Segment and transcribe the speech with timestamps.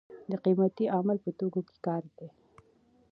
[0.29, 2.27] د قیمتۍ عامل په توکو کې کار دی.